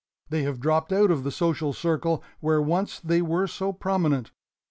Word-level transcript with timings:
They 0.31 0.41
have 0.41 0.59
dropped 0.59 0.91
out 0.91 1.11
of 1.11 1.23
the 1.23 1.29
social 1.29 1.73
circle 1.73 2.23
where 2.39 2.59
once 2.59 2.99
they 2.99 3.21
were 3.21 3.45
so 3.45 3.71
prominent. 3.71 4.31